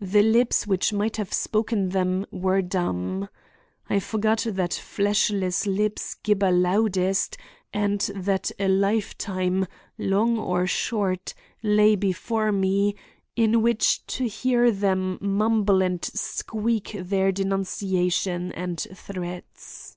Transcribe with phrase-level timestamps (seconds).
[0.00, 3.28] The lips which might have spoken them were dumb.
[3.88, 7.36] I forgot that fleshless lips gibber loudest,
[7.72, 12.96] and that a lifetime, long or short, lay before me,
[13.36, 19.96] in which to hear them mumble and squeak their denunciation and threats.